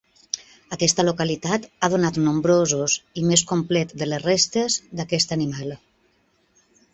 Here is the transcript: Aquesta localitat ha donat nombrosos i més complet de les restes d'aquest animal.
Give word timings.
Aquesta 0.75 1.03
localitat 1.03 1.67
ha 1.79 1.89
donat 1.93 2.17
nombrosos 2.27 2.95
i 3.23 3.27
més 3.33 3.45
complet 3.53 3.93
de 4.03 4.09
les 4.09 4.25
restes 4.25 4.79
d'aquest 5.01 5.37
animal. 5.39 5.77